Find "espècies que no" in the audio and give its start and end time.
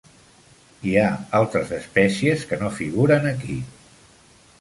1.77-2.71